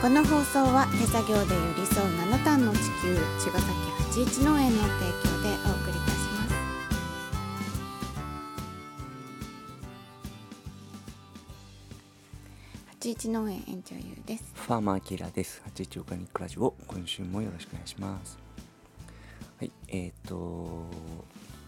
[0.00, 3.70] この放送は手作業で寄り添う七段の地球茅ヶ崎
[4.08, 6.54] 八一農園の提供でお送りいたします
[12.86, 15.60] 八一農園園長ゆうですファーマーキラーです。
[15.66, 18.38] 八一オーガニックラジオ、今週もよろしくお願いします。
[19.58, 20.86] はい、えっ、と、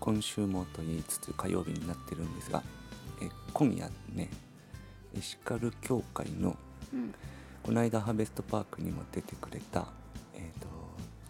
[0.00, 2.62] 今週もと言いつつ火曜日になってるんですが、
[3.20, 4.30] え今夜ね、
[5.14, 6.56] エシカル協会の、
[6.94, 7.14] うん
[7.64, 9.86] この間ハーベストパークにも出てくれた、
[10.34, 10.68] えっ、と、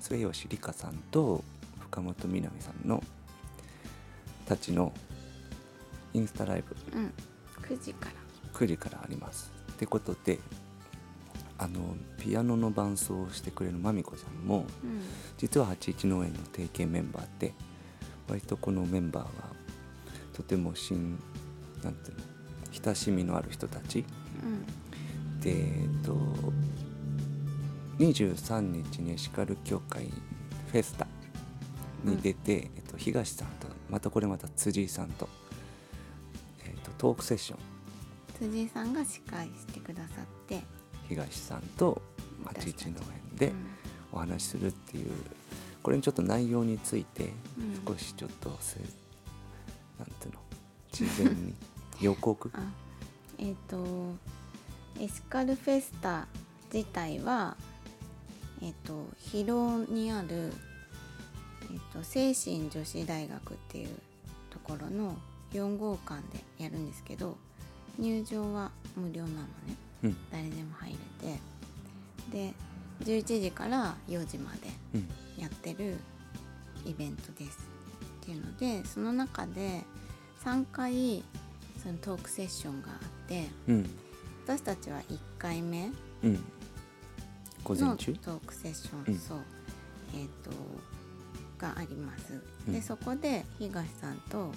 [0.00, 1.44] 末吉里香さんと
[1.78, 3.00] 深本みなみさんの
[4.44, 4.92] たちの
[6.12, 6.98] インスタライブ。
[6.98, 7.12] うん。
[7.62, 8.14] 9時から。
[8.52, 9.52] 9時からあります。
[9.74, 10.40] ってことで
[11.56, 15.02] あのピアノの伴奏をしてくれるまみこさんもうん。
[15.38, 17.54] 実は81農園の提携メンバーで
[18.28, 19.30] 割とこのメンバーは
[20.32, 20.98] とても親
[21.84, 22.22] なんていうの
[22.84, 24.00] 親しみのある人たち。
[24.42, 24.83] うん
[25.44, 26.16] でえっと
[27.98, 30.06] 23日にエシカル協会
[30.72, 31.06] フェスタ
[32.02, 35.28] に出て、えっと、東さんとまたこれまた辻井さんと、
[36.64, 37.58] えっと、トークセッション。
[38.38, 40.62] 辻井さんが司会してくださって。
[41.08, 42.02] 東さんと
[42.44, 42.86] 私たち。
[42.86, 43.00] 81農
[43.32, 43.54] 園でうん。
[44.12, 45.10] お話しするっていう
[45.82, 47.94] これにちょっと内容についてうん。
[47.94, 48.80] 少しちょっとせ
[49.98, 50.40] なんていうの？
[50.90, 51.54] 事前に
[52.00, 52.50] 予告？
[52.54, 52.60] あ
[53.38, 54.14] えっ、と
[55.00, 56.26] エシカルフェスタ
[56.72, 57.56] 自体は
[58.62, 60.52] えっ、と広尾にある、
[61.70, 63.88] えっと精神女子大学っていう
[64.50, 65.16] ところの
[65.52, 67.36] 4号館でやるんですけど
[67.98, 69.46] 入場は無料なのね。
[70.04, 70.16] うん。
[70.30, 71.38] 誰でも入れて。
[72.32, 72.54] で
[73.04, 74.58] 11時から4時まで
[74.94, 75.08] うん。
[75.42, 75.98] やってる
[76.86, 77.58] イベントです。
[78.22, 79.82] っていうのでその中で
[80.44, 81.22] 3回
[81.82, 83.90] そのトークセッションがあってうん
[84.46, 85.90] 私たちは1回目
[86.22, 86.38] うん。
[87.64, 88.12] 午の前中？
[88.14, 89.18] トークセッション、うん。
[89.18, 89.38] そう。
[90.14, 90.50] えっ、と
[91.58, 92.40] があります。
[92.66, 92.72] うん。
[92.74, 94.52] でそこで東さんと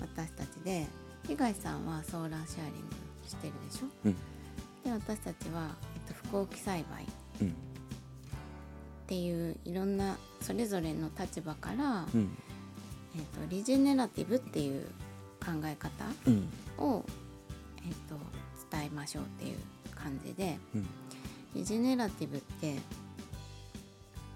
[0.00, 0.86] 私たちで
[1.26, 2.94] 東さんはソーラーシェアリング
[3.28, 3.86] してるでしょ？
[4.04, 4.12] うん。
[4.84, 7.06] で私たちは、えっと、不幸栽培
[7.42, 7.48] うん。
[7.48, 7.52] っ
[9.06, 12.36] ていういろんなそれぞれの立場から、うん。
[13.16, 14.84] えー、とリジェネラティブっていう
[15.44, 15.90] 考え方
[16.26, 16.48] うん。
[16.78, 17.04] を、
[17.84, 18.16] えー、と
[18.74, 19.58] 伝えましょうっていう
[19.94, 20.58] 感じで。
[20.74, 20.86] うん。
[21.54, 22.76] リジェネラティブって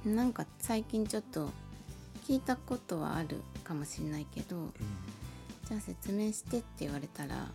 [0.04, 1.50] なんか最近ちょっと
[2.26, 4.69] 聞いたことはあるかもしれないけど
[5.66, 7.48] じゃあ説明してって言われたら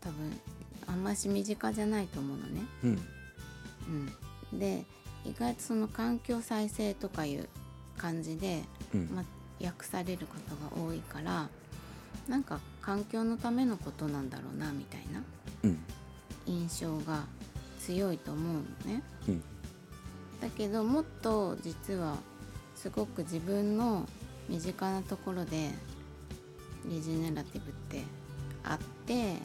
[0.00, 0.40] 多分
[0.86, 2.60] あんまし身近じゃないと思うのね。
[2.84, 3.02] うん。
[4.52, 4.84] うん、で
[5.24, 7.48] 意外とその環境再生とかいう
[7.98, 8.62] 感じで
[8.94, 9.10] うん。
[9.12, 9.24] まあ、
[9.64, 11.48] 訳されることが多いから
[12.28, 15.22] なんか環境のためのことなんだろうなみたいな。
[15.64, 15.78] うん
[16.46, 17.24] 印象が
[17.80, 19.02] 強いと思うのね。
[19.28, 19.42] うん
[20.40, 22.16] だけどもっと実は
[22.74, 24.06] すごく自分の
[24.48, 25.70] 身近なところで
[26.86, 28.02] リジェネラティブって
[28.64, 29.36] あって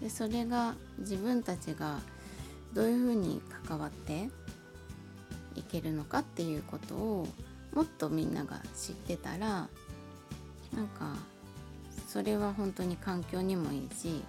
[0.00, 2.00] でそれが自分たちが
[2.72, 4.30] どういうふうに関わって
[5.54, 7.28] いけるのかっていうことを
[7.74, 9.68] もっとみんなが知ってたら
[10.74, 11.14] なんか
[12.08, 14.22] それは本当に環境にもいいし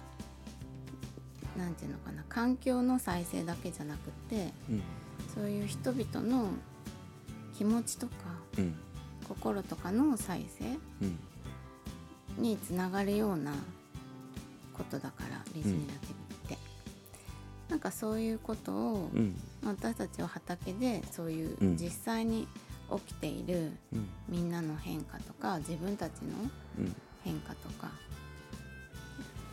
[1.56, 4.82] 何て言うのかな環境の再生だけじゃなくってうん。
[5.34, 6.48] そういう人々の
[7.56, 8.12] 気持ちとか
[8.58, 8.74] うん。
[9.28, 11.06] 心とかの再生う
[12.38, 12.42] ん。
[12.42, 13.52] につながるような
[14.74, 16.58] ことだからリジネラティブって、
[17.70, 19.34] なんかそういうことを、うん。
[19.64, 21.76] 私たちは畑でそういううん。
[21.76, 22.46] 実際に
[23.06, 24.08] 起きているうん。
[24.28, 26.28] みんなの変化とか自分たちの
[26.78, 26.94] うん。
[27.24, 27.90] 変化とか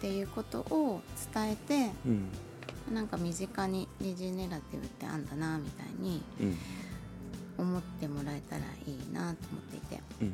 [0.03, 1.01] っていうことを
[1.33, 2.27] 伝えてうん。
[2.93, 6.57] なんか身近にリジェネラティブってあんだなみたいにうん。
[7.57, 10.01] 思ってもらえたらいいなと思っていて。
[10.21, 10.33] うん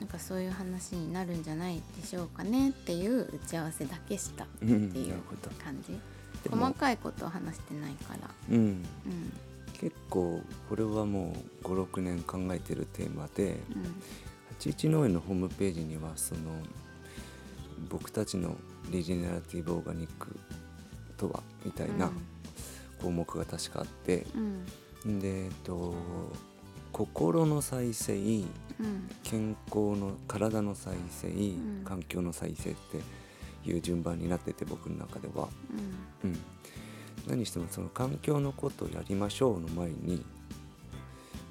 [0.00, 4.80] なんかそういう話になるんじゃないでしょうかねっていう打ち合わせだけしたってうんうん。
[4.96, 5.14] いう
[5.62, 5.98] 感じ
[6.42, 8.30] でも細かいことを話してないから。
[8.50, 8.82] うんうん
[9.80, 13.82] 結構これはもう56年考えてるテーマでうん。
[14.58, 16.40] 81農園のホームページにはその
[17.88, 18.56] 僕たちの
[18.90, 20.38] リジェネラティブオーガニック
[21.16, 22.10] とはみたいな
[23.00, 24.26] 項目が確かあって、
[25.04, 25.20] うん。
[25.20, 25.94] でえっと
[26.92, 29.08] 心の再生うん。
[29.22, 31.84] 健康の体の再生、ん。
[31.84, 35.48] 環境の再生っていう順番になってて僕の中では、
[36.22, 36.30] うん。
[36.30, 36.38] うん、
[37.28, 40.24] 何してもその環境のことをやりましょうの前に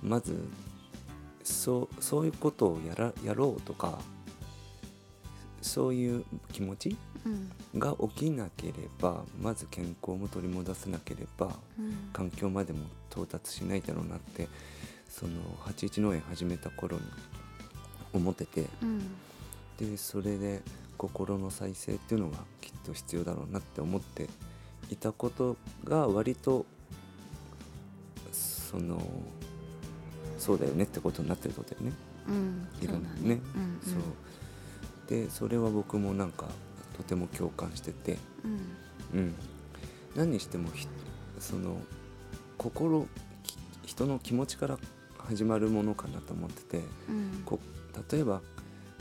[0.02, 0.38] まず
[1.44, 4.00] そうそういうことをやらやろうとか
[5.64, 7.80] そういう気持ちうん。
[7.80, 11.48] が起きなければまず健康も取り戻せなければ
[11.80, 12.10] うん。
[12.14, 12.80] 環境までも
[13.12, 14.48] 到達しないだろうなって
[15.10, 15.34] その
[15.66, 17.04] 81農園始めた頃に
[18.14, 19.02] 思っててうん。
[19.78, 20.62] でそれで
[20.98, 24.30] 心の再生っていうのがきっと必要だろうなって思って
[24.90, 26.66] いたことが割と
[28.32, 29.02] その
[30.38, 31.94] そうだよねってことになってることだよね。
[32.28, 32.68] うん。
[32.82, 33.42] いろんなそうだね。
[33.56, 33.80] うん。
[33.84, 34.02] そう
[35.08, 36.48] でそれは僕もなんか
[36.98, 38.18] とても共感してて、
[39.14, 39.20] うん。
[39.20, 39.36] うん、
[40.16, 40.88] 何にしてもひ
[41.40, 41.78] その
[42.58, 43.08] 心
[43.44, 44.78] き人の気持ちから
[45.18, 46.78] 始まるものかなと思ってて。
[47.10, 47.44] うん。
[47.46, 47.60] こ
[48.12, 48.42] 例えば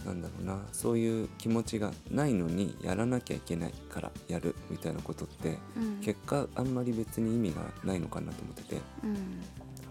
[0.05, 0.59] なんだろうな。
[0.73, 6.01] そういう気持ちがないのにやらなきゃいけないからやるみたいなことってうん。
[6.01, 8.81] 結果あんまり別に意味がないのかなと思ってて。
[9.05, 9.43] うん。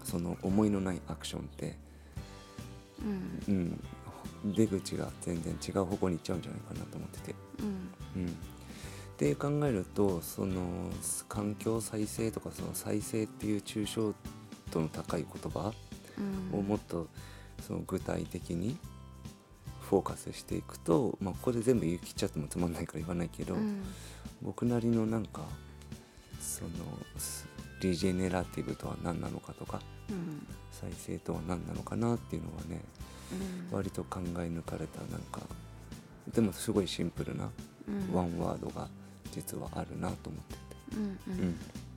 [0.04, 1.76] その思いのないアクションって、
[3.48, 3.54] うん。
[3.54, 3.84] うん、
[4.44, 7.34] 出口が全然違う方向に行っちゃうんじゃないかなと思ってて。
[7.60, 8.22] うん。
[8.22, 8.32] うん、っ
[9.16, 10.90] て考えるとその
[11.28, 14.14] 環境再生とかその再生っていう抽象
[14.70, 15.72] 度の高い言葉
[16.52, 16.58] うん。
[16.58, 17.08] をもっと
[17.66, 18.76] その具体的に
[19.80, 23.82] フォーカスしていくと、まあ、ここで全部言い切っちゃってもつまんないから言わないけど、うん。
[24.40, 25.42] 僕なりのなんか
[26.40, 26.70] その
[27.16, 27.46] ス
[27.80, 29.80] リジェネラティブとは何なのかとか
[30.10, 30.46] うん。
[30.72, 33.21] 再生とは何なのかなっていうのはねうん
[33.70, 35.40] 割と考え抜かれたなんか
[36.34, 37.50] でもすごいシンプルな
[37.88, 38.14] うん。
[38.14, 38.88] ワンワードが
[39.32, 40.58] 実はあるなと思ってて、
[40.96, 41.36] うんう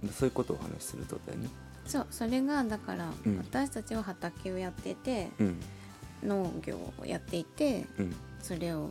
[0.04, 0.10] うん。
[0.10, 1.50] ん、そういうことをお話しするとだよね。
[1.86, 3.38] そうそれがだからうん。
[3.38, 5.60] 私たちは畑をやっててうん。
[6.24, 8.16] 農業をやっていてうん。
[8.42, 8.90] それを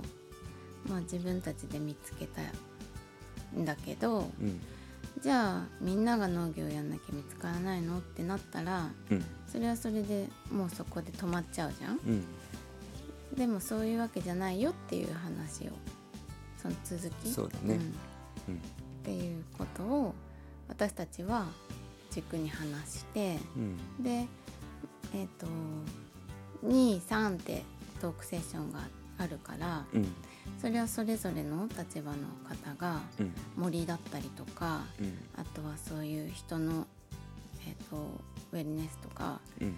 [0.88, 2.40] まあ自分たちで見つけた
[3.58, 4.60] んだけどうん
[5.24, 7.96] じゃあみんなが農業やんなきゃ見つからないの？
[7.96, 9.24] ってなったらうん。
[9.50, 11.96] それはそれでもうそこで止まっちゃうじゃん。
[11.96, 12.24] うん。
[13.34, 15.70] でもそういうわけじゃないよっていう話を
[16.58, 17.30] その続き？
[17.30, 17.76] そうだね。
[17.76, 17.78] ん。
[17.78, 17.80] っ
[18.48, 18.60] うん。
[19.02, 20.14] ていうことを
[20.68, 21.46] 私たちは
[22.10, 24.02] 軸に話してうん。
[24.04, 24.26] で
[25.14, 25.46] えっ、と
[26.66, 27.62] 23って
[27.98, 28.80] トークセッションが
[29.16, 30.06] あるからうん
[30.64, 32.16] それはそれぞれの立場の
[32.48, 33.34] 方がうん。
[33.54, 35.12] 森だったりとかうん。
[35.36, 36.86] あとはそういう人の、
[37.68, 37.96] えー、と
[38.50, 39.74] ウェルネスとかうん。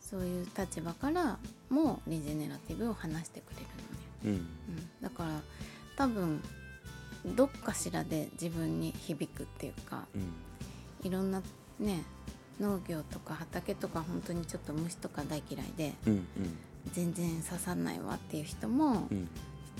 [0.00, 1.38] そういう立場から
[1.70, 3.66] もリジェネラティブを話してくれる
[4.30, 4.74] のね、うん。
[4.74, 5.40] うん、だから
[5.96, 6.40] 多分
[7.34, 11.04] どっかしらで自分に響くっていうかうん。
[11.04, 11.42] いろんな
[11.80, 12.04] ね
[12.60, 16.26] 農業とか畑とか本当にちょっと虫とか大嫌いでうん。
[16.92, 19.28] 全然刺さんないわっていう人もうん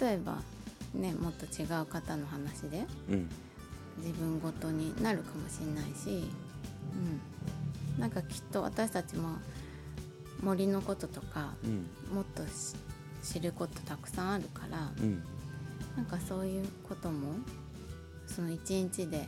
[0.01, 0.39] 例えば
[0.95, 3.29] ねもっと違う方の話でうん。
[3.99, 6.31] 自分ごとになるかもしれないし、
[7.97, 9.39] うん、なんかきっと私たちも
[10.41, 12.15] 森のこととかうん。
[12.15, 12.77] もっとし
[13.23, 15.23] 知ることたくさんあるからうん。
[15.97, 17.35] なんかそういうことも
[18.27, 19.27] その一日で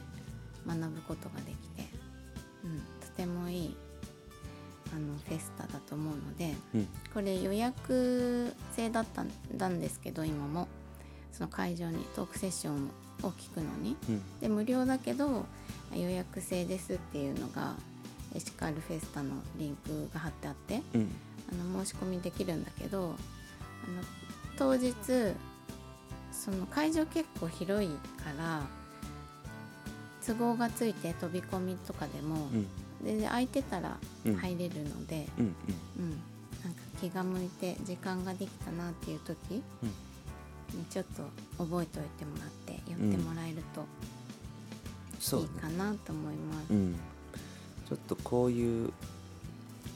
[0.67, 1.89] 学ぶことができて、
[2.65, 3.77] うん、とてもいい
[4.95, 6.89] あのフェスタだと思うのでうん。
[7.15, 9.07] これ予約制だっ
[9.59, 10.69] たんですけど今も。
[11.33, 12.91] その会場にトークセッション
[13.23, 13.97] を聞くのに。
[14.09, 14.41] うん。
[14.41, 15.47] で無料だけど
[15.95, 17.75] 予約制ですっていうのが
[18.35, 21.11] エシカルフェスタのリンクが貼ってあってうん。
[21.53, 23.15] あの申し込みできるんだけどあの
[24.57, 24.95] 当日
[26.31, 28.63] その会場結構広いから
[30.25, 32.49] 都合がついて飛び込みとかでも
[33.01, 34.35] うん全然空いてたらうん。
[34.37, 35.45] 入れるので、うん
[35.99, 36.11] うん。
[36.63, 39.63] なんか気が向いて時間ができたなっていう時に
[40.91, 41.23] ちょっと
[41.65, 43.87] 覚えておいてもらって寄ってもらえると
[45.39, 46.73] いいかなと思います。
[46.73, 46.97] うん。
[47.89, 48.93] ちょっとこういう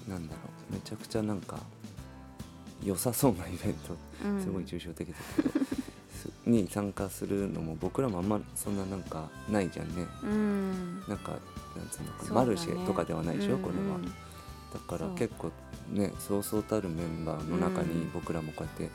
[0.08, 1.60] なんだろうめちゃくちゃなんか
[2.82, 4.42] 良さそうなイベントうん。
[4.42, 10.06] すごい抽象的だけど、す に参加するのも僕らもあんまそんななんかないじゃんね。
[10.22, 11.00] うん。
[11.08, 11.38] なんか
[11.76, 13.96] なんつうマルシェとかではないでしょ、うんこれは。
[13.96, 14.14] うん
[14.74, 15.52] だから結構
[15.92, 18.10] ねそうそうたるメンバーの中にうん。
[18.12, 18.90] 僕らもこうやって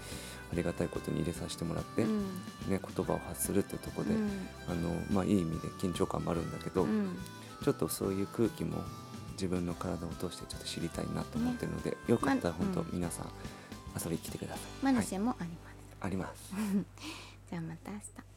[0.51, 2.19] ありがたいことに入れさせてもらって、うん。
[2.67, 4.29] ね、言葉を発するってとこで、うん。
[4.67, 7.17] あのまあ、いい意味で緊張感もあるんだけど、うん。
[7.63, 8.81] ちょっとそういう空気も
[9.33, 12.87] 自分の体を通してちょっと知りたいなと思ってるので、よかったらま本当うん。
[12.93, 13.27] 皆さん
[13.95, 14.85] 遊びに来てください。
[14.85, 15.95] マルシはいェもあります。
[16.01, 16.53] あります。
[17.49, 18.28] じゃあまた明日。